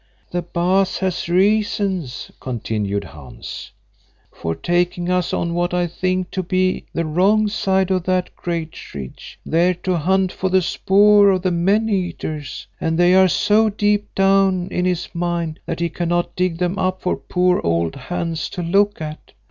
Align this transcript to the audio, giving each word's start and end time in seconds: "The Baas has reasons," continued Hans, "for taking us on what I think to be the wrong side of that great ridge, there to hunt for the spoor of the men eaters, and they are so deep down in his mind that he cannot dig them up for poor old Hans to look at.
"The 0.31 0.41
Baas 0.41 0.97
has 0.97 1.29
reasons," 1.29 2.31
continued 2.39 3.03
Hans, 3.03 3.69
"for 4.33 4.55
taking 4.55 5.11
us 5.11 5.31
on 5.31 5.53
what 5.53 5.75
I 5.75 5.85
think 5.85 6.31
to 6.31 6.41
be 6.41 6.85
the 6.91 7.05
wrong 7.05 7.47
side 7.47 7.91
of 7.91 8.05
that 8.05 8.35
great 8.35 8.95
ridge, 8.95 9.39
there 9.45 9.75
to 9.75 9.97
hunt 9.97 10.31
for 10.31 10.49
the 10.49 10.63
spoor 10.63 11.29
of 11.29 11.43
the 11.43 11.51
men 11.51 11.87
eaters, 11.87 12.65
and 12.79 12.97
they 12.97 13.13
are 13.13 13.27
so 13.27 13.69
deep 13.69 14.15
down 14.15 14.69
in 14.71 14.85
his 14.85 15.07
mind 15.13 15.59
that 15.67 15.79
he 15.79 15.87
cannot 15.89 16.35
dig 16.35 16.57
them 16.57 16.79
up 16.79 17.03
for 17.03 17.15
poor 17.15 17.61
old 17.63 17.93
Hans 17.95 18.49
to 18.53 18.63
look 18.63 18.99
at. 19.01 19.33